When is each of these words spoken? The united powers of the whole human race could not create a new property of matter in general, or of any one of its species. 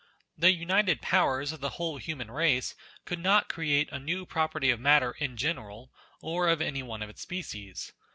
The 0.35 0.51
united 0.51 0.99
powers 1.03 1.51
of 1.51 1.61
the 1.61 1.69
whole 1.77 1.97
human 1.99 2.31
race 2.31 2.73
could 3.05 3.19
not 3.19 3.49
create 3.49 3.87
a 3.91 3.99
new 3.99 4.25
property 4.25 4.71
of 4.71 4.79
matter 4.79 5.11
in 5.11 5.37
general, 5.37 5.91
or 6.23 6.49
of 6.49 6.59
any 6.59 6.81
one 6.81 7.03
of 7.03 7.09
its 7.11 7.21
species. 7.21 7.93